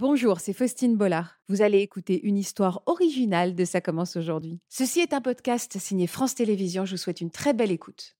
[0.00, 1.40] Bonjour, c'est Faustine Bollard.
[1.48, 4.60] Vous allez écouter une histoire originale de Ça commence aujourd'hui.
[4.68, 6.84] Ceci est un podcast signé France Télévisions.
[6.84, 8.16] Je vous souhaite une très belle écoute.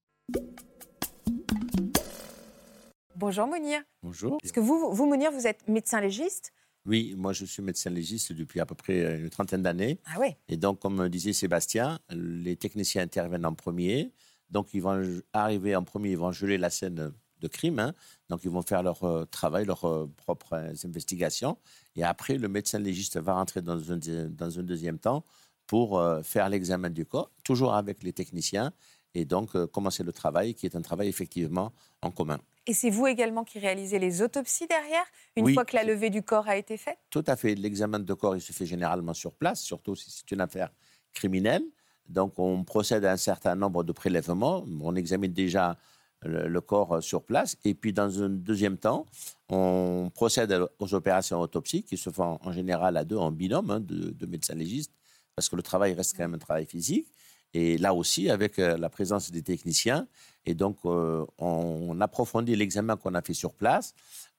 [3.15, 3.81] Bonjour Mounir.
[4.03, 4.39] Bonjour.
[4.43, 6.53] Est-ce que vous, vous Mounir, vous êtes médecin légiste
[6.85, 10.01] Oui, moi je suis médecin légiste depuis à peu près une trentaine d'années.
[10.07, 10.35] Ah oui.
[10.49, 14.13] Et donc, comme disait Sébastien, les techniciens interviennent en premier.
[14.51, 15.01] Donc, ils vont
[15.33, 17.79] arriver en premier, ils vont geler la scène de crime.
[17.79, 17.95] hein.
[18.29, 21.57] Donc, ils vont faire leur euh, travail, leurs euh, propres euh, investigations.
[21.97, 25.25] Et après, le médecin légiste va rentrer dans un, deux- dans un deuxième temps
[25.67, 28.73] pour faire l'examen du corps, toujours avec les techniciens.
[29.15, 32.39] Et donc, commencer le travail, qui est un travail effectivement en commun.
[32.67, 35.05] Et c'est vous également qui réalisez les autopsies derrière,
[35.37, 35.53] une Oui.
[35.53, 36.97] fois que la levée du corps a été faite?
[37.11, 37.55] Tout à fait.
[37.55, 40.71] L'examen de corps, il se fait généralement sur place, surtout si c'est une affaire
[41.13, 41.65] criminelle.
[42.09, 44.65] Donc, on procède à un certain nombre de prélèvements.
[44.81, 45.77] On examine déjà
[46.23, 47.57] le, corps euh, sur place.
[47.65, 49.07] Et puis, dans un deuxième temps,
[49.49, 53.81] on procède aux opérations autopsies qui se font en général à deux, en binôme, hein,
[53.81, 54.93] de, de médecins légistes,
[55.35, 57.09] parce que le travail reste quand même un travail physique.
[57.55, 60.07] Et là aussi, avec euh, la présence des techniciens.
[60.45, 63.95] Et donc, euh, on, on approfondit l'examen qu'on a fait sur place.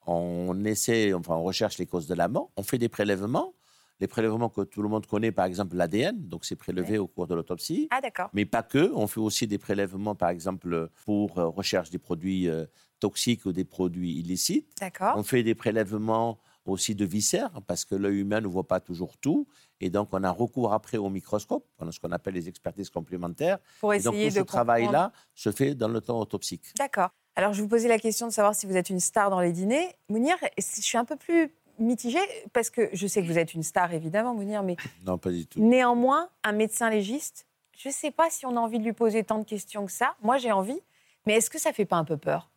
[0.06, 2.50] On essaie, enfin, on recherche les causes de la mort.
[2.56, 3.54] On fait des prélèvements.
[4.00, 7.26] Les prélèvements que tout le monde connaît, par exemple l'ADN, donc c'est prélevé au cours
[7.26, 7.86] de l'autopsie.
[7.90, 8.30] Ah d'accord.
[8.32, 8.90] Mais pas que.
[8.94, 12.64] On fait aussi des prélèvements, par exemple, pour euh, recherche des produits euh,
[12.98, 14.72] toxiques ou des produits illicites.
[14.80, 15.14] D'accord.
[15.16, 19.16] On fait des prélèvements aussi de viscères, parce que l'œil humain ne voit pas toujours
[19.18, 19.46] tout.
[19.80, 23.58] Et donc, on a recours après au microscope, pendant ce qu'on appelle les expertises complémentaires.
[23.80, 26.64] Pour Et donc, essayer tout ce de travail-là se fait dans le temps autopsique.
[26.78, 27.10] D'accord.
[27.36, 29.52] Alors, je vous posais la question de savoir si vous êtes une star dans les
[29.52, 29.88] dîners.
[30.08, 32.18] Mounir, je suis un peu plus mitigée
[32.52, 35.46] parce que je sais que vous êtes une star, évidemment, Mounir, mais Non, pas du
[35.46, 35.60] tout.
[35.60, 39.24] néanmoins, un médecin légiste, je ne sais pas si on a envie de lui poser
[39.24, 40.14] tant de questions que ça.
[40.22, 40.78] Moi, j'ai envie.
[41.26, 42.50] Mais est-ce que ça fait pas un peu peur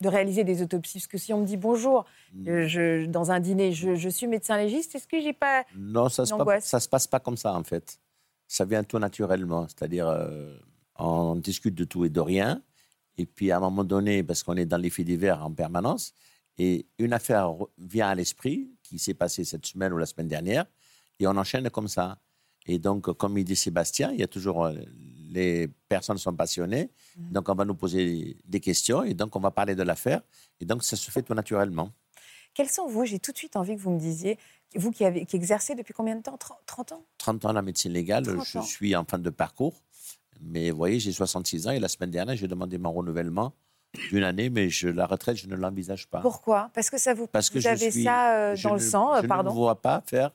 [0.00, 0.98] de réaliser des autopsies?
[0.98, 2.48] Parce que si on me dit bonjour, Mm.
[2.48, 5.64] euh, je, dans un dîner, je, je suis médecin légiste, est-ce que j'ai pas.
[5.76, 6.64] Non, ça se, angoisse?
[6.64, 7.98] ça se passe pas comme ça, en fait.
[8.46, 9.66] Ça vient tout naturellement.
[9.68, 10.56] C'est-à-dire, euh,
[10.96, 12.62] on discute de tout et de rien.
[13.18, 16.14] Et puis, à un moment donné, parce qu'on est dans les faits divers en permanence,
[16.64, 20.28] et une affaire re- vient à l'esprit, qui s'est passée cette semaine ou la semaine
[20.36, 20.64] dernière,
[21.18, 22.06] et on enchaîne comme ça.
[22.66, 24.58] Et donc, comme il dit Sébastien, il y a toujours.
[24.64, 24.74] euh,
[25.32, 26.86] Les personnes sont passionnées,
[27.34, 30.20] donc on va nous poser des questions, et donc on va parler de l'affaire,
[30.60, 31.88] et donc ça se fait tout naturellement.
[32.52, 34.38] Quels sont vous J'ai tout de suite envie que vous me disiez,
[34.74, 36.36] vous qui, avez, qui exercez depuis combien de temps?
[36.36, 37.04] 30 30 ans?
[37.18, 39.76] 30 ans la médecine légale, 30 je suis en fin de parcours.
[40.42, 43.52] Mais vous voyez, j'ai 66 ans et la semaine dernière, j'ai demandé mon renouvellement
[44.10, 46.20] d'une année, mais je, la retraite, je ne l'envisage pas.
[46.20, 46.70] Pourquoi?
[46.74, 48.80] Parce que ça vous, Parce que vous je avez suis- ça euh, Je dans le
[48.80, 49.50] ne- sang, euh, je pardon?
[49.50, 50.30] ne vois pas faire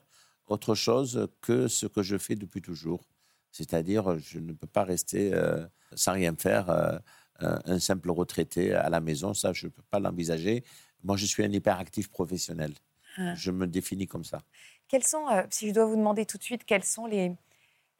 [0.46, 3.04] autre chose que ce que je fais depuis toujours.
[3.50, 6.98] C'est-à-dire, je ne peux pas rester euh, sans rien faire, euh,
[7.42, 10.62] euh, un simple retraité à la maison, ça, je ne peux pas l'envisager.
[11.02, 12.72] Moi, je suis un hyperactif professionnel.
[13.18, 13.34] Ah.
[13.34, 14.42] Je me définis comme ça.
[14.88, 17.32] Quelles sont, euh, si je dois vous demander tout de suite, quelles sont les,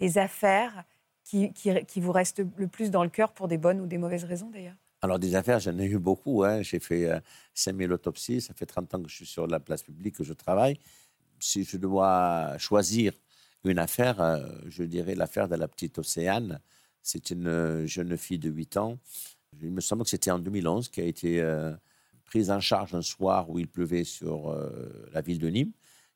[0.00, 0.84] les affaires
[1.24, 3.98] qui, qui, qui vous restent le plus dans le cœur pour des bonnes ou des
[3.98, 4.76] mauvaises raisons d'ailleurs?
[5.06, 6.42] Alors, des affaires, j'en ai eu beaucoup.
[6.42, 6.62] hein.
[6.62, 7.20] J'ai fait euh,
[7.54, 8.40] 5000 autopsies.
[8.40, 10.80] Ça fait 30 ans que je suis sur la place publique, que je travaille.
[11.38, 13.12] Si je dois choisir
[13.64, 16.58] une affaire, euh, je dirais l'affaire de la petite Océane.
[17.02, 18.98] C'est une euh, jeune fille de 8 ans.
[19.62, 21.72] Il me semble que c'était en 2011 qui a été euh,
[22.24, 24.52] prise en charge un soir où il pleuvait sur
[25.12, 25.70] la ville de Nîmes.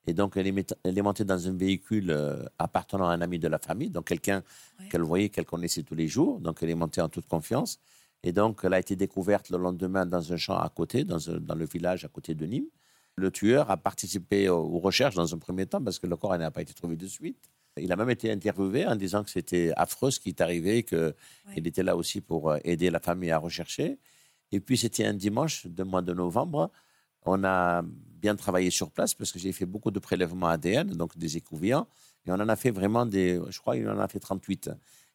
[0.05, 2.13] Et donc, elle est, met- elle est montée dans un véhicule
[2.59, 4.43] appartenant à un ami de la famille, donc quelqu'un
[4.79, 4.89] Ouais.
[4.89, 6.39] qu'elle voyait, qu'elle connaissait tous les jours.
[6.41, 7.79] Donc, elle est montée en toute confiance.
[8.23, 11.39] Et donc, elle a été découverte le lendemain dans un champ à côté, dans, un-
[11.39, 12.67] dans le village à côté de Nîmes.
[13.15, 16.51] Le tueur a participé aux, recherches dans un premier temps parce que le corps n'a
[16.51, 17.37] pas été trouvé de suite.
[17.77, 20.97] Il a même été interviewé en disant que c'était affreux ce qui est arrivé, qu'il
[21.47, 21.55] Ouais.
[21.57, 23.97] était là aussi pour euh, aider la famille à rechercher.
[24.51, 26.69] Et puis, c'était un dimanche de mois de novembre.
[27.23, 31.17] On a bien travaillé sur place parce que j'ai fait beaucoup de prélèvements ADN, donc
[31.17, 31.87] des écouvillants.
[32.25, 33.39] Et on en a fait vraiment des.
[33.49, 34.69] Je crois qu'il en a fait 38.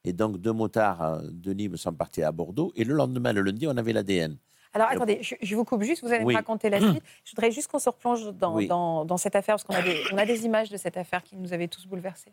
[0.06, 2.72] Et donc, deux motards euh, de Nîmes sont partis à Bordeaux.
[2.76, 4.36] Et le lendemain, le lundi, on avait l'ADN.
[4.72, 6.34] Alors attendez, je, je vous coupe juste, vous allez Oui.
[6.34, 7.02] me raconter la suite.
[7.24, 8.66] Je voudrais juste qu'on se replonge dans, Oui.
[8.68, 11.22] dans, dans cette affaire, parce qu'on a, des, on a des images de cette affaire
[11.22, 12.32] qui nous avaient tous bouleversés.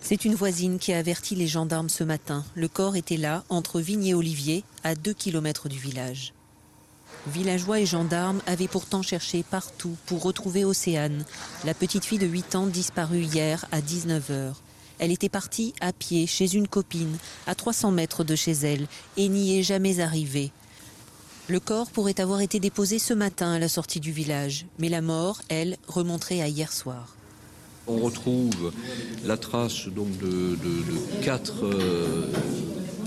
[0.00, 2.44] C'est une voisine qui a averti les gendarmes ce matin.
[2.54, 6.32] Le corps était là, entre Vigne et Olivier, à 2 km du village.
[7.26, 11.24] Villageois et gendarmes avaient pourtant cherché partout pour retrouver Océane,
[11.64, 14.54] la petite fille de 8 ans disparue hier à 19h.
[15.04, 18.86] Elle était partie à pied chez une copine, à 300 mètres de chez elle,
[19.18, 20.50] et n'y est jamais arrivée.
[21.46, 25.02] Le corps pourrait avoir été déposé ce matin à la sortie du village, mais la
[25.02, 27.16] mort, elle, remonterait à hier soir.
[27.86, 28.72] On retrouve
[29.26, 32.32] la trace donc de, de- de quatre euh,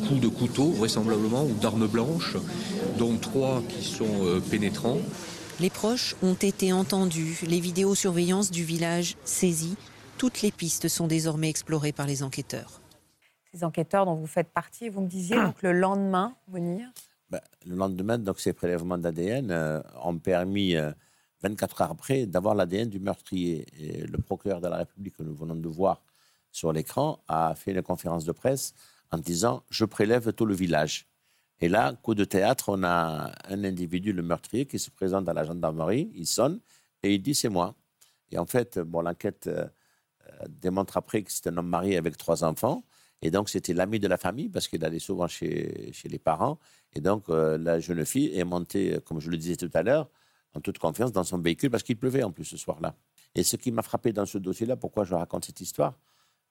[0.08, 2.38] coups de couteau, vraisemblablement, ou d'armes blanches,
[3.00, 5.00] dont trois qui sont euh, pénétrants.
[5.60, 9.78] Les proches ont été entendus, les vidéosurveillances du village saisies.
[10.18, 12.82] Toutes les pistes sont désormais explorées par les enquêteurs.
[13.52, 16.90] Ces enquêteurs dont vous faites partie, vous me disiez donc le lendemain, venir
[17.30, 20.92] Ben, le lendemain, donc, ces prélèvements d'ADN euh, ont permis, euh,
[21.44, 23.68] 24 heures après, d'avoir l'ADN du meurtrier.
[23.80, 26.02] Et le procureur de la République, que nous venons de voir
[26.52, 28.74] sur l'écran, a fait une conférence de presse
[29.12, 31.06] en disant Je prélève tout le village.
[31.60, 35.34] Et là, coup de théâtre, on a un individu, le meurtrier, qui se présente à
[35.34, 36.60] la gendarmerie, il sonne
[37.04, 37.76] et il dit C'est moi.
[38.32, 39.68] Et en fait, bon, l'enquête euh, euh,
[40.48, 42.84] démontre après que c'est un homme marié avec trois enfants.
[43.22, 46.60] Et donc, c'était l'ami de la famille parce qu'il allait souvent chez, chez les parents.
[46.94, 49.82] Et donc, euh, la jeune fille est montée, euh, comme je le disais tout à
[49.82, 50.10] l'heure,
[50.54, 52.96] en toute confiance dans son véhicule parce qu'il pleuvait en plus ce soir-là.
[53.36, 55.98] Et ce qui m'a frappé dans ce dossier-là, pourquoi je raconte cette histoire?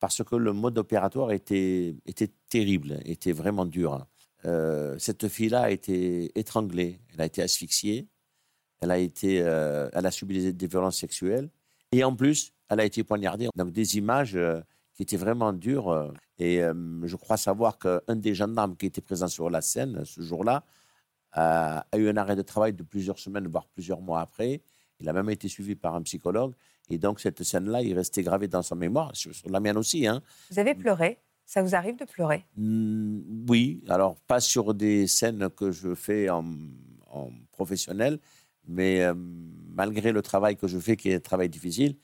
[0.01, 4.05] Parce que le mode opératoire était, était terrible, était vraiment dur.
[4.45, 8.07] Euh, cette fille-là a été étranglée, elle a été asphyxiée,
[8.81, 11.49] elle a, été, elle a subi des violences sexuelles
[11.93, 13.49] et en plus, elle a été poignardée.
[13.55, 14.61] Donc des images euh,
[14.95, 15.91] qui étaient vraiment dures.
[15.91, 16.75] euh, et euh,
[17.05, 20.65] je crois savoir qu'un des gendarmes qui était présent sur la scène ce jour-là
[21.33, 24.61] a, a eu un arrêt de travail de plusieurs semaines, voire plusieurs mois après.
[25.01, 26.55] Il a même été suivi par un psychologue.
[26.89, 30.07] Et donc cette scène-là est restée gravée dans sa mémoire, sur, la mienne aussi.
[30.07, 30.23] Hein.
[30.51, 31.19] Vous avez pleuré?
[31.45, 32.45] Ça vous arrive de pleurer?
[32.57, 36.45] Mm, oui, alors pas sur des scènes que je fais en,
[37.09, 38.19] en professionnel,
[38.67, 41.97] mais euh, malgré le travail que je fais, qui est un travail difficile,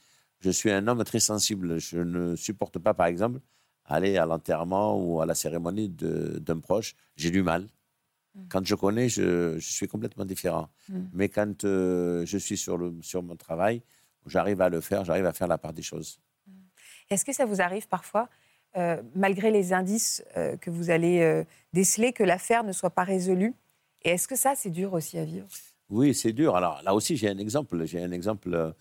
[0.43, 1.79] je suis un homme très sensible.
[1.79, 3.41] Je ne supporte pas, par exemple,
[3.85, 6.95] aller à l'enterrement ou à la cérémonie d'un proche.
[7.17, 7.69] J'ai du mal.
[8.49, 10.69] Quand je connais, je, je suis complètement différent.
[10.89, 11.01] Mm.
[11.13, 13.83] Mais quand euh, je suis sur, le, sur mon travail,
[14.27, 16.19] j'arrive à le faire, j'arrive à faire la part des choses.
[17.11, 18.31] Est-ce que ça vous arrive parfois,
[18.77, 21.45] euh, malgré les indices euh, que vous allez
[21.75, 23.55] déceler, que l'affaire ne soit pas résolue?
[24.03, 25.47] Et est-ce que ça, c'est dur aussi à vivre?
[25.93, 26.57] Oui, c'est dur.
[26.57, 27.85] Alors là aussi, j'ai un exemple.
[27.85, 28.73] J'ai un exemple euh,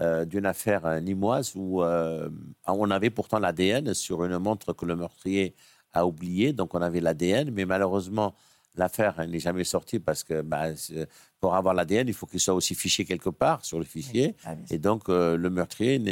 [0.00, 2.28] euh, d'une affaire euh, nimoise où euh,
[2.66, 5.54] on avait pourtant l'ADN sur une montre que le meurtrier
[5.92, 6.52] a oubliée.
[6.52, 8.34] Donc on avait l'ADN, mais malheureusement,
[8.74, 10.66] l'affaire n'est jamais sortie parce que bah,
[11.40, 14.34] pour avoir l'ADN, il faut qu'il soit aussi fiché quelque part sur le fichier.
[14.44, 14.56] Ah.
[14.70, 16.02] Et donc, euh, le meurtrier,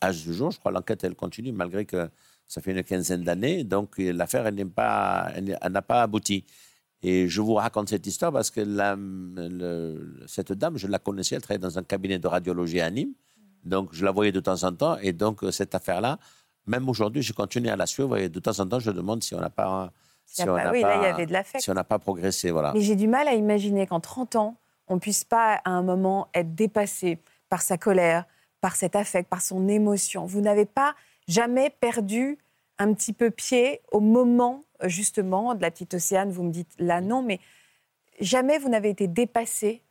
[0.00, 2.08] à ce jour, je crois, l'enquête, elle continue, malgré que
[2.48, 3.62] ça fait une quinzaine d'années.
[3.62, 6.44] Donc, l'affaire, elle n'est pas- elle n'a pas abouti.
[7.02, 11.34] Et je vous raconte cette histoire parce que la- le- cette dame, je la connaissais,
[11.36, 13.12] elle travaillait dans un cabinet de radiologie à Nîmes.
[13.64, 14.96] Donc, je la voyais de temps en temps.
[15.02, 16.18] Et donc, euh, cette affaire-là,
[16.66, 18.16] même aujourd'hui, je continue à la suivre.
[18.16, 19.92] Et de temps en temps, je demande si on n'a pas...
[20.38, 21.62] Il y a pas- oui, là, il y avait de l'affect.
[21.62, 22.72] Si on n'a pas progressé, voilà.
[22.74, 24.56] Mais j'ai du mal à imaginer qu'en 30 ans,
[24.88, 27.18] on puisse pas à un moment être dépassé
[27.48, 28.24] par sa colère,
[28.60, 30.26] par cet affect, par son émotion.
[30.26, 30.94] Vous n'avez pas
[31.28, 32.38] jamais perdu
[32.78, 36.30] un petit peu pied au moment justement de la petite Océane.
[36.30, 37.40] Vous me dites là non, mais
[38.20, 39.82] jamais vous n'avez été dépassé.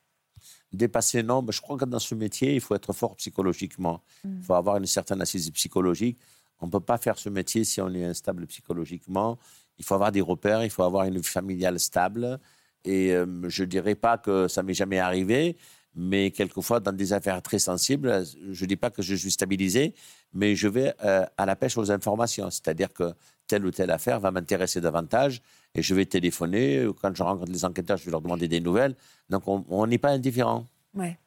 [0.72, 1.42] Dépasser, non.
[1.42, 4.02] Mais je crois que dans ce métier, il faut être fort psychologiquement.
[4.24, 6.20] Il faut avoir une certaine assise psychologique.
[6.60, 9.38] On ne peut pas faire ce métier si on est instable psychologiquement.
[9.78, 12.40] Il faut avoir des repères, il faut avoir une vie familiale stable.
[12.86, 15.58] Et euh, je ne dirais pas que ça m'est jamais arrivé,
[15.96, 19.94] mais quelquefois, dans des affaires très sensibles, je ne dis pas que je suis stabilisé,
[20.34, 22.50] mais je vais euh, à la pêche aux informations.
[22.50, 23.14] C'est-à-dire que
[23.48, 25.42] telle ou telle affaire va m'intéresser davantage
[25.74, 26.88] et je vais téléphoner.
[27.02, 28.96] Quand je rencontre les enquêteurs, je vais leur demander des nouvelles.
[29.30, 30.66] Donc, on n'est pas indifférent.
[30.94, 31.18] Ouais.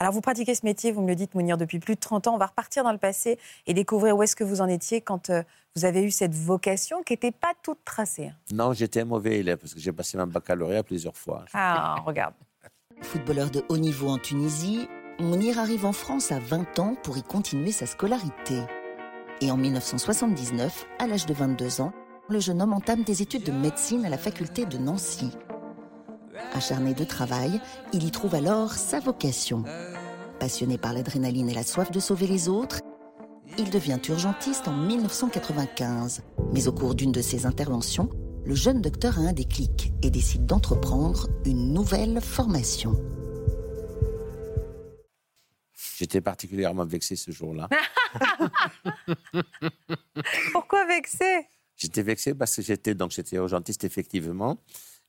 [0.00, 2.34] Alors vous pratiquez ce métier, vous me le dites, Mounir, depuis plus de 30 ans.
[2.34, 5.28] On va repartir dans le passé et découvrir où est-ce que vous en étiez quand
[5.28, 5.42] euh,
[5.76, 8.28] vous avez eu cette vocation qui n'était pas toute tracée.
[8.28, 8.34] hein.
[8.50, 11.44] Non, j'étais un mauvais élève parce que j'ai passé mon baccalauréat plusieurs fois.
[11.52, 12.32] Ah, regarde.
[13.02, 14.86] Footballeur de haut niveau en Tunisie,
[15.18, 18.62] Mounir arrive en France à 20 ans pour y continuer sa scolarité.
[19.40, 21.92] Et en 1979, à l'âge de 22 ans,
[22.28, 25.30] le jeune homme entame des études de médecine à la faculté de Nancy.
[26.52, 27.60] Acharné de travail,
[27.92, 29.64] il y trouve alors sa vocation.
[30.38, 32.80] Passionné par l'adrénaline et la soif de sauver les autres,
[33.58, 36.22] il devient urgentiste en 1995.
[36.52, 38.08] Mais au cours d'une de ses interventions,
[38.44, 42.92] le jeune docteur a un déclic et décide d'entreprendre une nouvelle formation.
[45.98, 47.68] J'étais particulièrement vexé ce jour-là.
[50.52, 51.46] Pourquoi vexé?
[51.76, 54.58] J'étais vexé parce que j'étais donc j'étais urgentiste effectivement,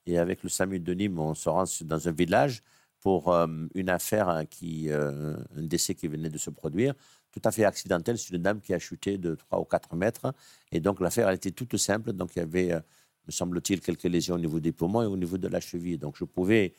[0.05, 2.61] et avec le SAMU de Nîmes, on se rend dans un village
[3.01, 6.93] pour euh, une affaire hein, qui, euh, un décès qui venait de se produire,
[7.31, 8.17] tout à fait accidentel.
[8.17, 10.33] C'est une dame qui a chuté de 3 ou 4 mètres,
[10.71, 12.13] et donc l'affaire elle était toute simple.
[12.13, 12.79] Donc il y avait, euh,
[13.28, 15.98] me semble-t-il, quelques lésions au niveau des poumons et au niveau de la cheville.
[15.98, 16.74] Donc je pouvais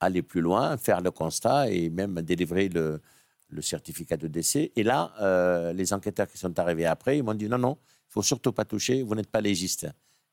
[0.00, 3.00] aller plus loin, faire le constat et même délivrer le,
[3.48, 4.72] le certificat de décès.
[4.76, 8.12] Et là, euh, les enquêteurs qui sont arrivés après, ils m'ont dit non, non, il
[8.12, 9.84] faut surtout pas toucher, vous n'êtes pas légiste.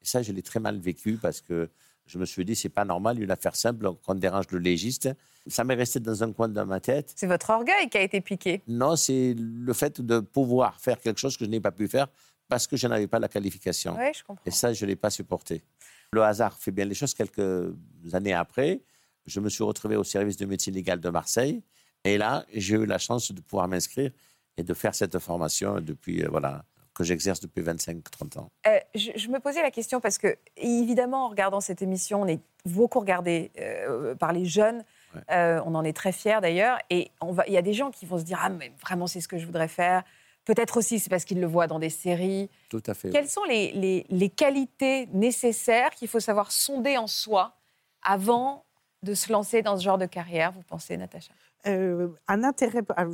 [0.01, 1.70] Et ça, je l'ai très mal vécu parce que
[2.05, 5.10] je me suis dit, c'est pas normal, une affaire simple, qu'on dérange le légiste.
[5.48, 7.13] Ça m'est resté dans un coin de ma tête.
[7.15, 8.62] C'est votre orgueil qui a été piqué.
[8.67, 12.08] Non, c'est le fait de pouvoir faire quelque chose que je n'ai pas pu faire
[12.53, 13.95] parce que je n'avais pas la qualification.
[13.98, 14.43] Oui, je comprends.
[14.45, 15.63] Et ça, je ne l'ai pas supporté.
[16.12, 17.15] Le hasard fait bien les choses.
[17.15, 17.74] Quelques
[18.13, 18.81] années après,
[19.25, 21.63] je me suis retrouvé au service de médecine légale de Marseille.
[22.03, 24.12] Et là, j'ai eu la chance de pouvoir m'inscrire
[24.55, 28.51] et de faire cette formation depuis, euh, voilà, que j'exerce depuis 25-30 ans.
[28.67, 32.41] Euh, je, me posais la question parce que, évidemment, en regardant cette émission, on est
[32.67, 34.83] beaucoup regardé euh, par les jeunes.
[35.27, 36.77] on en est très fiers d'ailleurs.
[36.91, 37.10] Et
[37.48, 39.39] il y a des gens qui vont se dire Ah, mais vraiment, c'est ce que
[39.39, 40.03] je voudrais faire.
[40.45, 42.50] Peut-être aussi, c'est parce qu'ils le voient dans des séries.
[42.69, 43.09] Tout à fait.
[43.12, 47.55] Quelles sont les, les, les qualités nécessaires qu'il faut savoir sonder en soi
[48.01, 48.65] avant
[49.03, 51.33] de se lancer dans ce genre de carrière, vous pensez, Natacha?
[51.65, 53.05] Euh, un intérêt, ah,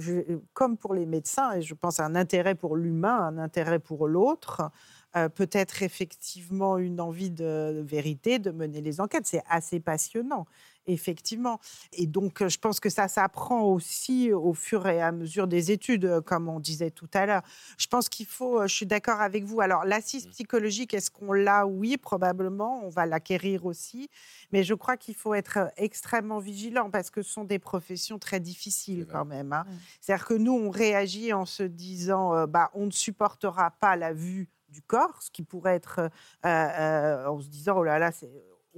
[0.54, 4.72] comme pour les médecins, et je pense un intérêt pour l'humain, un intérêt pour l'autre,
[5.16, 9.28] euh, peut-être effectivement une envie de vérité, de mener les enquêtes.
[9.28, 10.46] C'est assez passionnant
[10.88, 11.60] effectivement.
[11.94, 16.22] Et donc, je pense que ça s'apprend aussi au fur et à mesure des études,
[16.22, 17.44] comme on disait tout à l'heure.
[17.78, 19.62] Je pense qu'il faut, je suis d'accord avec vous.
[19.62, 20.32] Alors, l'assise mmh.
[20.32, 21.66] psychologique, est-ce qu'on l'a?
[21.66, 22.82] Oui, probablement.
[22.84, 24.10] On va l'acquérir aussi.
[24.52, 28.40] Mais je crois qu'il faut être extrêmement vigilant parce que ce sont des professions très
[28.40, 29.54] difficiles quand même.
[29.54, 29.66] Hein.
[30.02, 34.14] C'est-à-dire que nous, on réagit en se disant, euh, bah, on ne supportera pas la
[34.14, 36.10] vue du corps, ce qui pourrait être euh,
[36.46, 38.30] euh, en se disant, oh là là, c'est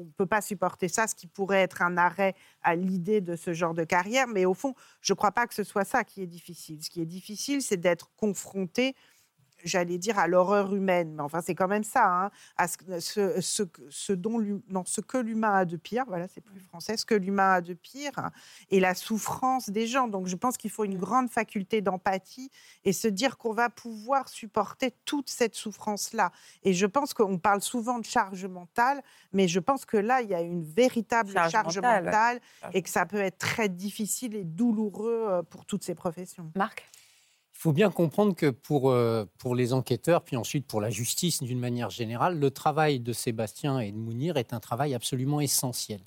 [0.01, 3.35] on ne peut pas supporter ça, ce qui pourrait être un arrêt à l'idée de
[3.35, 4.27] ce genre de carrière.
[4.27, 6.83] Mais au fond, je ne crois pas que ce soit ça qui est difficile.
[6.83, 8.95] Ce qui est difficile, c'est d'être confronté
[9.63, 11.13] j'allais dire, à l'horreur humaine.
[11.15, 14.39] Mais enfin, c'est quand même ça, hein, à ce, ce, ce, dont
[14.69, 17.61] non, ce que l'humain a de pire, voilà, c'est plus français, ce que l'humain a
[17.61, 18.29] de pire,
[18.69, 20.07] et la souffrance des gens.
[20.07, 22.49] Donc, je pense qu'il faut une grande faculté d'empathie
[22.83, 26.31] et se dire qu'on va pouvoir supporter toute cette souffrance-là.
[26.63, 29.01] Et je pense qu'on parle souvent de charge mentale,
[29.33, 32.39] mais je pense que là, il y a une véritable charge, mentale
[32.73, 36.51] et que ça peut être très difficile et douloureux euh, pour toutes ces professions.
[36.55, 36.89] Marc?
[37.61, 41.59] Faut bien comprendre que pour, euh, pour les enquêteurs, puis ensuite pour la justice d'une
[41.59, 46.01] manière générale, le travail de Sébastien et de Mounir est un travail absolument essentiel.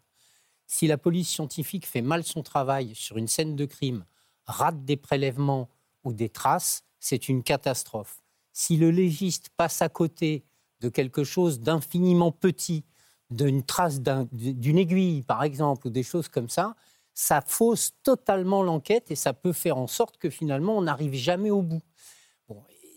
[0.66, 4.04] Si la police scientifique fait mal son travail sur une scène de crime,
[4.46, 5.68] rate des prélèvements
[6.02, 8.24] ou des traces, c'est une catastrophe.
[8.52, 10.42] Si le légiste passe à côté
[10.80, 12.82] de quelque chose d'infiniment petit,
[13.30, 16.74] d'une trace d'une aiguille par exemple, ou des choses comme ça,
[17.14, 21.50] ça fausse totalement l'enquête et ça peut faire en sorte que finalement on n'arrive jamais
[21.50, 21.82] au bout.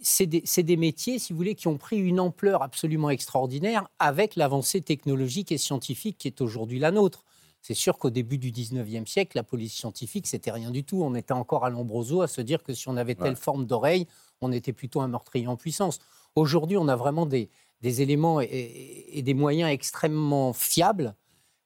[0.01, 4.81] c'est des, métiers, si vous voulez, qui ont pris une ampleur absolument extraordinaire avec l'avancée
[4.81, 7.23] technologique et scientifique qui est aujourd'hui la nôtre.
[7.61, 11.03] C'est sûr qu'au début du 19e siècle, la police scientifique, c'était rien du tout.
[11.03, 14.07] On était encore à l'ombroso à se dire que si on avait telle forme d'oreille,
[14.41, 15.99] on était plutôt un meurtrier en puissance.
[16.35, 17.49] Aujourd'hui, on a vraiment des,
[17.81, 21.15] éléments et, des moyens extrêmement fiables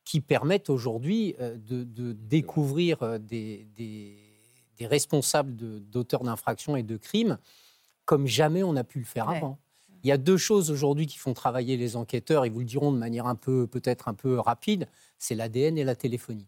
[0.03, 3.67] qui permettent aujourd'hui euh, de, découvrir euh, des,
[4.81, 5.55] responsables
[5.91, 7.38] d'auteurs d'infractions et de crimes
[8.05, 9.60] comme jamais on a pu le faire avant.
[10.03, 12.91] Il y a deux choses aujourd'hui qui font travailler les enquêteurs, ils vous le diront
[12.91, 14.88] de manière un peu, peut-être un peu rapide,
[15.20, 16.48] c'est l'ADN et la téléphonie.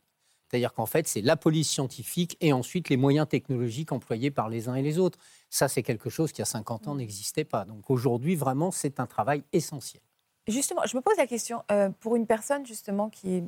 [0.54, 4.68] C'est-à-dire qu'en fait, c'est la police scientifique et ensuite les moyens technologiques employés par les
[4.68, 5.20] uns et les autres.
[5.50, 7.66] Ça, c'est quelque chose qui, il y a 50 ans, n'existait pas.
[7.66, 10.02] Donc aujourd'hui, vraiment, c'est un travail essentiel.
[10.48, 13.44] Justement, je me pose la question, euh, pour une personne justement qui est,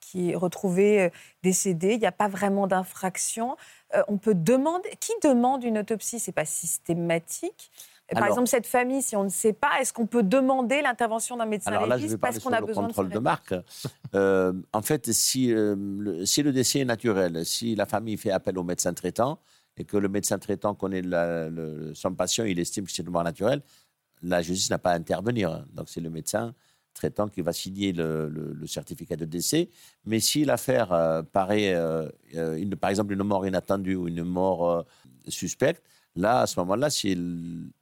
[0.00, 1.10] qui est retrouvée euh,
[1.42, 3.56] décédée, il n'y a pas vraiment d'infraction,
[3.94, 6.18] euh, on peut demander, qui demande une autopsie?
[6.18, 7.70] C'est pas systématique?
[8.12, 11.46] Par exemple, cette famille, si on ne sait pas, est-ce qu'on peut demander l'intervention d'un
[11.46, 13.54] médecin alors là, je vais parce qu'on a le besoin contrôle de, de marque.
[14.12, 18.64] en fait, si, le, si le décès est naturel, si la famille fait appel au
[18.64, 19.38] médecin traitant
[19.78, 23.24] et que le médecin traitant connaît le, son patient, il estime que c'est de mort
[23.24, 23.62] naturelle,
[24.22, 25.64] la justice n'a pas à intervenir.
[25.72, 26.54] Donc c'est le médecin
[26.92, 29.68] traitant qui va signer le, certificat de décès.
[30.04, 34.84] Mais si l'affaire euh, paraît, euh, euh, par exemple, une mort inattendue ou une mort
[35.28, 35.82] suspecte,
[36.14, 36.88] là, à ce moment-là,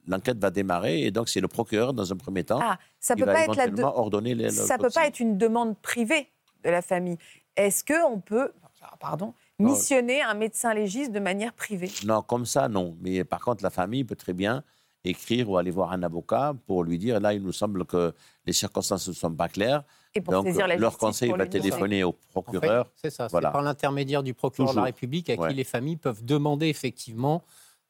[0.07, 3.21] l'enquête va démarrer et donc c'est le procureur, dans un premier temps, ah, ça qui
[3.21, 6.29] peut va pas éventuellement être ordonner les, Ça ne peut pas être une demande privée
[6.63, 7.17] de la famille.
[7.55, 8.51] Est-ce qu'on peut,
[8.99, 11.91] pardon, missionner un médecin légiste de manière privée?
[12.05, 12.95] Non, comme ça, non.
[13.01, 14.63] Mais par contre, la famille peut très bien
[15.03, 18.13] écrire ou aller voir un avocat pour lui dire là, il nous semble que
[18.45, 19.83] les circonstances ne sont pas claires.
[20.13, 22.89] Et pour Donc, la leur conseil va téléphoner au procureur.
[22.95, 26.23] c'est ça, c'est par l'intermédiaire du procureur de la République à qui les familles peuvent
[26.23, 27.43] demander effectivement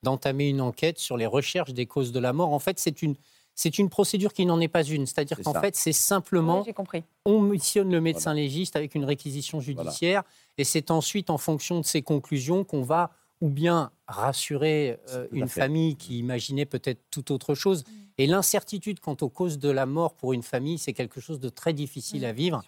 [0.03, 2.53] d'entamer une enquête sur les recherches des causes de la mort.
[2.53, 3.15] En fait, c'est une,
[3.53, 5.06] c'est une procédure qui n'en est pas une.
[5.06, 6.63] C'est-à-dire qu'en fait, c'est simplement.
[6.75, 7.03] compris.
[7.25, 10.24] On missionne le médecin légiste avec une réquisition judiciaire
[10.58, 13.12] et c'est ensuite, en fonction de ses conclusions, qu'on va
[13.42, 17.84] ou bien rassurer euh, une famille qui imaginait peut-être tout autre chose.
[17.84, 17.92] Mm.
[18.20, 21.50] Et l'incertitude quant aux causes de la mort pour une famille, c'est quelque chose de
[21.50, 22.64] très difficile à vivre.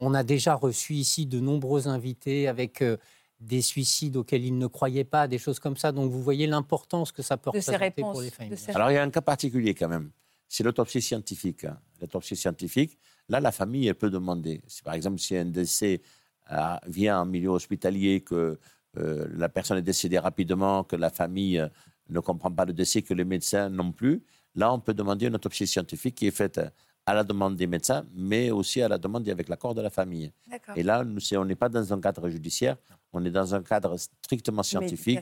[0.00, 2.98] On a déjà reçu ici de nombreux invités avec euh,
[3.40, 5.92] des suicides auxquels ils ne croyaient pas, des choses comme ça.
[5.92, 8.58] Donc vous voyez l'importance que ça peut représenter pour les familles.
[8.74, 10.10] Alors il y a un cas particulier quand même.
[10.48, 11.66] C'est l'autopsie scientifique.
[12.00, 12.98] L'autopsie scientifique,
[13.30, 14.60] là, la famille, elle peut demander.
[14.84, 16.02] par exemple, si un décès
[16.50, 18.58] euh, vient en milieu hospitalier, que
[18.98, 21.68] euh, la personne est décédée rapidement, que la famille euh,
[22.08, 24.22] ne comprend pas le décès, que les médecins non plus,
[24.54, 26.60] là, on peut demander une autopsie scientifique qui est faite
[27.04, 29.90] à la demande des médecins, mais aussi à la demande et avec l'accord de la
[29.90, 30.30] famille.
[30.76, 32.76] Et là, on n'est pas dans un cadre judiciaire,
[33.12, 35.20] on est dans un cadre strictement scientifique,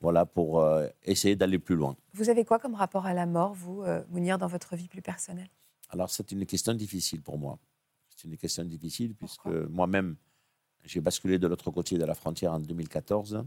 [0.00, 0.62] voilà, pour
[1.04, 1.96] essayer d'aller plus loin.
[2.12, 5.48] Vous avez quoi comme rapport à la mort, vous, Mounir, dans votre vie plus personnelle?
[5.88, 7.58] Alors, c'est une question difficile pour moi.
[8.14, 10.16] C'est une question difficile puisque moi-même,
[10.84, 13.44] j'ai basculé de l'autre côté de la frontière en 2014.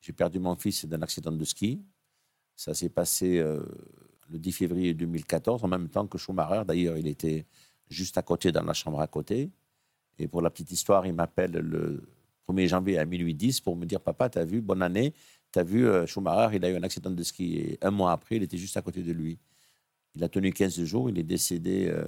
[0.00, 1.82] J'ai perdu mon fils d'un accident de ski.
[2.56, 3.62] Ça s'est passé euh,
[4.28, 6.62] le 10 février 2014, en même temps que Schumacher.
[6.66, 7.46] D'ailleurs, il était
[7.88, 9.50] juste à côté, dans la chambre à côté.
[10.18, 12.02] Et pour la petite histoire, il m'appelle le
[12.48, 15.14] 1er janvier à minuit 10 pour me dire Papa, tu as vu, bonne année,
[15.52, 17.56] tu as vu, euh, Schumacher, il a eu un accident de ski.
[17.56, 19.38] Et un mois après, il était juste à côté de lui.
[20.14, 22.04] Il a tenu 15 jours, il est décédé euh,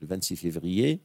[0.00, 1.02] le 26 février.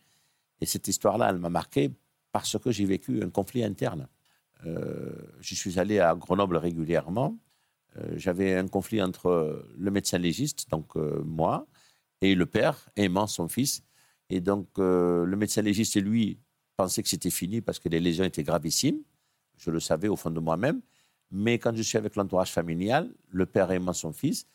[0.61, 1.91] Et cette histoire-là, elle m'a marqué
[2.33, 4.09] parce que j'ai vécu un conflit interne.
[4.65, 7.37] Euh, je suis allé à Grenoble régulièrement.
[7.97, 11.67] Euh, j'avais un conflit entre le médecin légiste, donc euh, moi,
[12.21, 13.83] et le père, aimant son fils.
[14.29, 16.39] Et donc, le médecin légiste, lui,
[16.75, 18.99] pensait que c'était fini parce que les lésions étaient gravissimes.
[19.57, 20.81] Je le savais au fond de moi-même.
[21.29, 24.47] Mais quand je suis avec l'entourage familial, le père aimant son fils,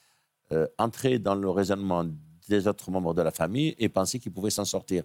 [0.79, 2.07] entrait dans le raisonnement
[2.49, 5.05] des autres membres de la famille et pensait qu'il pouvait s'en sortir.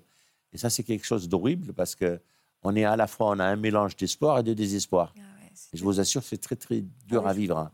[0.53, 2.20] Et ça, c'est quelque chose d'horrible parce que
[2.63, 5.13] on est à la fois, on a un mélange d'espoir et de désespoir.
[5.17, 5.22] Ah
[5.74, 7.58] je vous assure, c'est très, très dur ah à vivre.
[7.58, 7.72] Hein.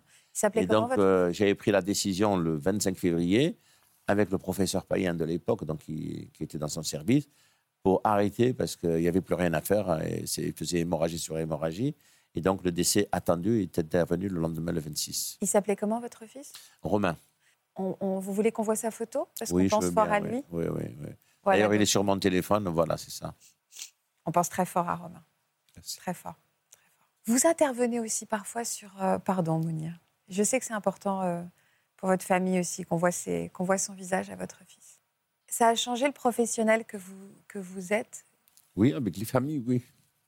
[0.55, 3.57] et donc, euh, j'avais pris la décision le 25 février
[4.07, 7.27] avec le professeur Payen de l'époque, donc qui, était dans son service,
[7.83, 10.01] pour arrêter parce qu'il n'y avait plus rien à faire.
[10.03, 11.95] Et il faisait hémorragie sur hémorragie.
[12.35, 15.37] Et donc, le décès attendu est intervenu le lendemain, le 26.
[15.41, 16.53] Il s'appelait comment, votre fils?
[16.81, 17.15] Romain.
[17.75, 19.27] On, vous voulez qu'on voit sa photo?
[19.37, 21.09] Parce qu'on pense fort à lui Oui, oui, oui.
[21.45, 23.33] D'ailleurs, il est sur mon téléphone, voilà, c'est ça.
[24.25, 25.23] On pense très fort à Romain.
[25.97, 26.35] Très fort,
[27.25, 29.01] Vous intervenez aussi parfois sur...
[29.01, 29.91] Euh, pardon, Mounia.
[30.27, 31.41] Je sais que c'est important euh,
[31.95, 33.11] pour votre famille aussi qu'on voit,
[33.53, 34.99] qu'on voit son visage à votre fils.
[35.47, 38.25] Ça a changé le professionnel que vous, que vous êtes?
[38.75, 39.83] Oui, avec les familles, oui.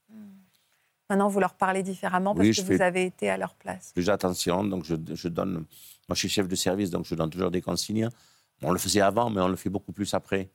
[0.09, 0.37] Hmm.
[1.09, 3.91] Maintenant, vous leur parlez différemment parce que vous avez été à leur place.
[3.93, 5.53] Plus attention, donc je, je, donne...
[5.53, 5.65] Moi,
[6.11, 8.09] je suis chef de service, donc je donne toujours des consignes.
[8.61, 10.49] On le faisait avant, mais on le fait beaucoup plus après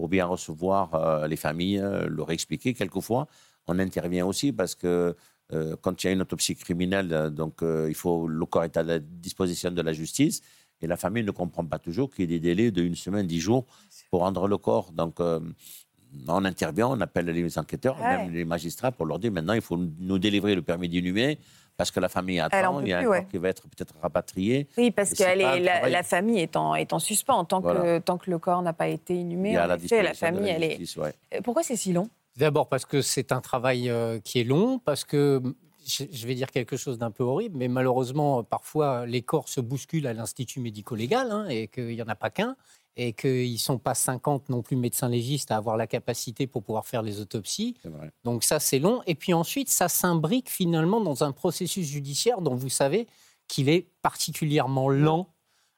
[0.00, 2.72] pour bien recevoir euh, les familles, euh, leur expliquer.
[2.72, 3.28] Quelquefois,
[3.66, 5.14] on intervient aussi parce que
[5.52, 8.82] euh, quand il y a une autopsie criminelle, donc il faut le corps est à
[8.82, 10.40] la disposition de la justice
[10.80, 13.40] et la famille ne comprend pas toujours qu'il y ait des délais d'une semaine, dix
[13.40, 13.66] jours
[14.10, 14.90] pour rendre le corps.
[14.92, 19.60] Donc on intervient, on appelle les enquêteurs, même les magistrats pour leur dire maintenant il
[19.60, 21.38] faut nous délivrer le permis d'inhumer
[21.80, 24.68] parce que la famille attend, il y a un corps qui va être peut-être rapatrié.
[24.76, 27.46] Oui, parce que la, la, famille est en, est en suspens.
[27.46, 30.98] Tant, que, tant que le corps n'a pas été inhumé, la, la famille, elle est.
[30.98, 32.10] Euh, pourquoi c'est si long?
[32.36, 35.40] D'abord parce que c'est un travail euh, qui est long, parce que
[35.86, 40.06] je vais dire quelque chose d'un peu horrible, mais malheureusement, parfois, les corps se bousculent
[40.06, 42.56] à l'Institut médico-légal hein, et qu'il n'y en a pas qu'un
[42.96, 46.62] et qu'ils ne sont pas 50 non plus médecins légistes à avoir la capacité pour
[46.62, 47.76] pouvoir faire les autopsies.
[48.24, 49.02] Donc ça, c'est long.
[49.06, 53.06] Et puis ensuite, ça s'imbrique finalement dans un processus judiciaire dont vous savez
[53.48, 55.32] qu'il est particulièrement lent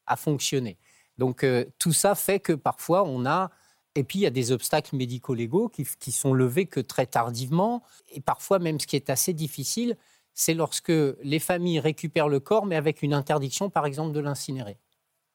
[0.07, 0.79] à fonctionner.
[1.19, 3.51] Donc euh, tout ça fait que parfois on a...
[3.95, 7.83] Et puis il y a des obstacles médico-légaux qui, qui sont levés que très tardivement.
[8.09, 9.99] Et parfois même ce qui est assez difficile,
[10.33, 14.79] c'est lorsque les familles récupèrent le corps, mais avec une interdiction, par exemple, de l'incinérer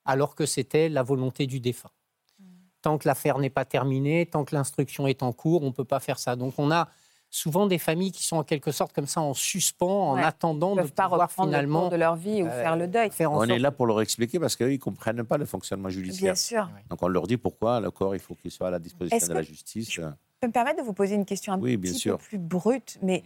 [0.08, 1.92] alors que c'était la volonté du défunt.
[2.40, 2.46] Hmm.
[2.82, 5.86] Tant que l'affaire n'est pas terminée, tant que l'instruction est en cours, on ne peut
[5.86, 6.36] pas faire ça.
[6.36, 6.90] Donc on a
[7.30, 10.82] souvent des familles qui sont en quelque sorte comme ça en suspens, en attendant de
[10.84, 13.10] pas pouvoir finalement de leur vie ou euh, faire le deuil.
[13.20, 16.34] on est là pour leur expliquer parce qu'ils ne comprennent pas le fonctionnement judiciaire.
[16.34, 16.70] Bien sûr.
[16.90, 19.34] Donc on leur dit pourquoi le corps il faut qu'il soit à la disposition de
[19.34, 19.92] la justice.
[19.92, 20.02] Je
[20.40, 23.24] peux me permettre de vous poser une question un petit peu plus brute, mais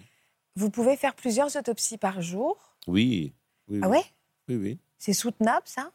[0.55, 2.57] vous pouvez faire plusieurs autopsies par jour?
[2.87, 3.33] Oui.
[3.67, 4.03] oui ah ouais?
[4.49, 4.79] Oui, oui.
[4.97, 5.91] C'est soutenable ça?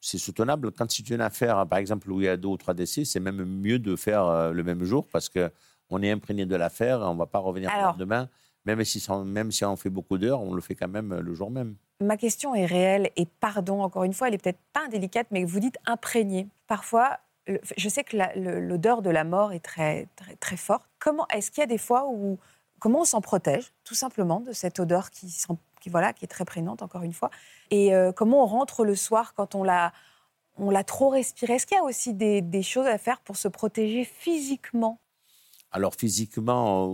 [0.00, 0.72] C'est soutenable.
[0.72, 3.20] Quand c'est une affaire, par exemple, où il y a deux ou trois décès, c'est
[3.20, 7.14] même mieux de faire euh, le même jour parce qu'on est imprégné de l'affaire, on
[7.14, 8.28] ne va pas revenir demain.
[8.64, 11.50] Même si, même si on fait beaucoup d'heures, on le fait quand même le jour
[11.50, 11.76] même.
[12.00, 15.44] Ma question est réelle et pardon, encore une fois, elle est peut-être pas indélicate, mais
[15.44, 16.48] vous dites imprégné.
[16.66, 17.18] Parfois,
[17.76, 18.16] je sais que
[18.60, 20.86] l'odeur de la mort est très, très, très forte.
[20.98, 22.38] Comment est-ce qu'il y a des fois où
[22.78, 25.30] comment on s'en protège, tout simplement, de cette odeur qui,
[25.80, 27.30] qui, voilà, qui est très prégnante, encore une fois
[27.70, 29.92] Et euh, comment on rentre le soir quand on l'a,
[30.56, 31.54] on l'a trop respiré?
[31.54, 35.00] Est-ce qu'il y a aussi des, des choses à faire pour se protéger physiquement?
[35.70, 36.86] Alors physiquement,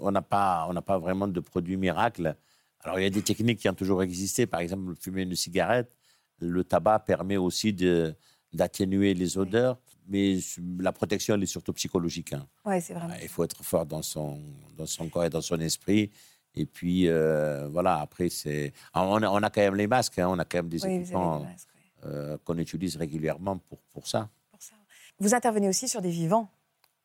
[0.00, 2.36] on n'a pas, on n'a pas vraiment de produit miracle.
[2.82, 4.46] Alors il y a des techniques qui ont toujours existé.
[4.46, 5.92] Par exemple, fumer une cigarette,
[6.38, 8.14] le tabac permet aussi de,
[8.52, 10.38] d'atténuer les odeurs, mais
[10.78, 12.32] la protection, elle est surtout psychologique.
[12.32, 12.46] hein.
[12.64, 13.14] Ouais, c'est vraiment.
[13.20, 14.40] Il faut être fort dans son,
[14.76, 16.12] dans son corps et dans son esprit.
[16.56, 18.72] Et puis, euh, voilà, après, c'est.
[18.94, 20.94] On a, on a quand même les masques, hein, on a quand même des Oui,
[20.94, 21.68] équipements masques,
[22.06, 24.28] euh, qu'on utilise régulièrement pour, pour ça.
[24.50, 24.74] pour ça.
[25.18, 26.48] Vous intervenez aussi sur des vivants.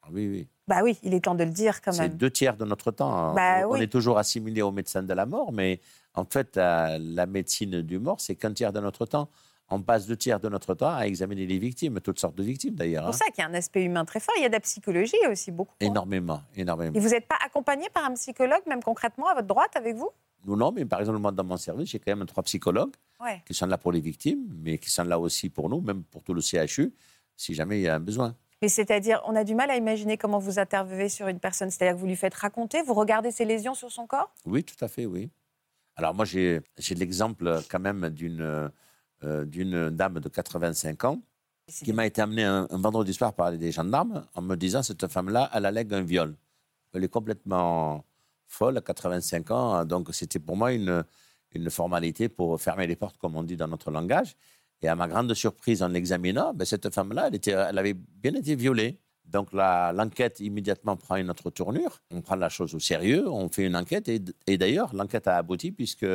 [0.03, 0.47] Ah Oui, oui.
[0.67, 2.17] Bah oui, il est temps de le dire quand C'est même.
[2.17, 3.11] deux tiers de notre temps.
[3.13, 3.33] hein.
[3.35, 3.81] Bah on oui.
[3.83, 5.81] est toujours assimilé au médecin de la mort, mais
[6.13, 9.29] en fait, la, la médecine du mort, c'est qu'un tiers de notre temps.
[9.71, 12.75] On passe deux tiers de notre temps à examiner les victimes, toutes sortes de victimes
[12.75, 13.13] d'ailleurs.
[13.13, 13.25] C'est pour hein.
[13.25, 14.35] ça qu'il y a un aspect humain très fort.
[14.37, 15.73] Il y a de la psychologie aussi, beaucoup.
[15.79, 16.93] Énormément, énormément.
[16.93, 20.09] Et vous n'êtes pas accompagné par un psychologue, même concrètement, à votre droite, avec vous?
[20.45, 23.41] Nous, non, mais par exemple, moi, dans mon service, j'ai quand même trois psychologues Ouais.
[23.45, 26.23] qui sont là pour les victimes, mais qui sont là aussi pour nous, même pour
[26.23, 26.91] tout le CHU,
[27.37, 28.35] si jamais il y a un besoin.
[28.63, 31.69] Mais c'est-à-dire, on a du mal à imaginer comment vous intervenez sur une personne.
[31.69, 34.33] C'est-à-dire que vous lui faites raconter, vous regardez ses lésions sur son corps?
[34.45, 35.29] Oui, tout à fait, oui.
[35.95, 38.71] Alors moi, j'ai l'exemple quand même d'une
[39.23, 41.21] euh, d'une dame de 85 ans
[41.83, 45.07] qui m'a été amenée un, un vendredi soir par des gendarmes en me disant cette
[45.07, 46.35] femme-là, elle allègue un viol.
[46.93, 48.03] Elle est complètement
[48.47, 51.03] folle à 85 ans, donc c'était pour moi une,
[51.53, 54.35] une formalité pour fermer les portes, comme on dit dans notre langage.
[54.81, 58.33] Et à ma grande surprise, en l'examinant, ben, cette femme-là, elle, était- elle avait bien
[58.33, 58.99] été violée.
[59.23, 62.01] Donc l'enquête immédiatement prend une autre tournure.
[62.11, 64.09] On prend la chose au sérieux, on fait une enquête.
[64.09, 66.05] Et, et d'ailleurs, l'enquête a abouti puisque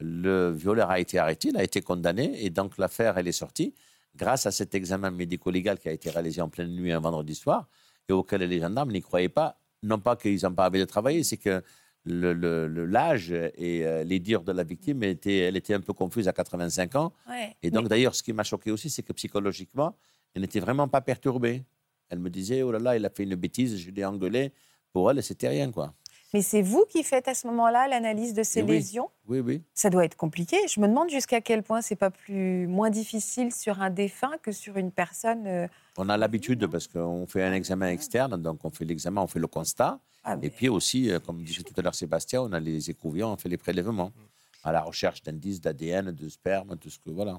[0.00, 2.44] le violeur a été arrêté, il a été condamné.
[2.44, 3.74] Et donc l'affaire, elle est sortie
[4.16, 7.68] grâce à cet examen médico-légal qui a été réalisé en pleine nuit un vendredi soir
[8.08, 9.56] et auquel les gendarmes n'y croyaient pas.
[9.82, 11.62] Non pas qu'ils n'ont pas envie de travailler, c'est que
[12.06, 15.80] le- le- le- l'âge et euh, les dires de la victime, était, elle était un
[15.80, 17.12] peu confuse à 85 ans.
[17.28, 17.56] Ouais.
[17.62, 19.96] Et donc, d'ailleurs, ce qui m'a choqué aussi, c'est que psychologiquement,
[20.34, 21.64] elle n'était vraiment pas perturbée.
[22.10, 24.52] Elle me disait, oh là là, il a fait une bêtise, je l'ai engueulé.
[24.92, 25.94] Pour elle, c'était rien, quoi.
[26.34, 28.72] Mais c'est vous qui faites à ce moment-là l'analyse de ces oui.
[28.72, 29.62] lésions Oui, oui.
[29.72, 30.56] Ça doit être compliqué.
[30.68, 34.50] Je me demande jusqu'à quel point c'est pas plus moins difficile sur un défunt que
[34.50, 35.46] sur une personne.
[35.46, 39.28] euh, On a l'habitude parce qu'on fait un examen externe, donc on fait l'examen, on
[39.28, 40.00] fait le constat.
[40.24, 42.90] ah, mais- Et puis aussi, euh, comme disait tout à l'heure Sébastien, on a les
[42.90, 44.10] écouvillons, on fait les prélèvements
[44.64, 47.38] à la recherche d'indices d'ADN, de sperme, tout ce que voilà.